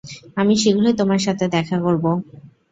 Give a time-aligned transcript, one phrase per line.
[0.37, 2.03] আমি শীঘ্রই তোমার সাথে দেখা করব?